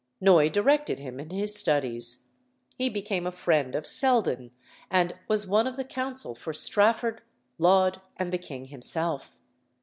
Noy 0.19 0.49
directed 0.49 0.97
him 0.97 1.19
in 1.19 1.29
his 1.29 1.53
studies; 1.55 2.23
he 2.75 2.89
became 2.89 3.27
a 3.27 3.31
friend 3.31 3.75
of 3.75 3.85
Selden, 3.85 4.49
and 4.89 5.13
was 5.27 5.45
one 5.45 5.67
of 5.67 5.77
the 5.77 5.85
counsel 5.85 6.33
for 6.33 6.53
Strafford, 6.53 7.21
Laud, 7.59 8.01
and 8.17 8.33
the 8.33 8.39
king 8.39 8.65
himself. 8.65 9.39